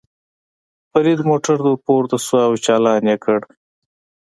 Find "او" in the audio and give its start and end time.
2.47-2.53